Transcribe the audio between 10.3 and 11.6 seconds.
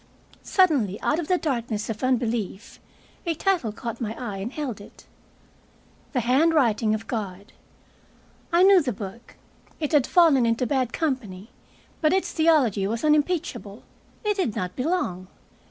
into bad company,